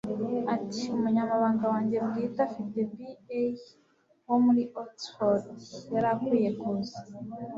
ati 0.55 0.81
'umunyamabanga 0.87 1.63
wanjye 1.73 1.95
bwite 2.05 2.39
afite 2.47 2.77
b. 2.97 2.97
a. 3.39 3.39
wo 4.27 4.37
muri 4.45 4.63
oxford.' 4.81 5.57
'yari 5.91 6.07
akwiye 6.13 6.49
kuza 6.59 6.99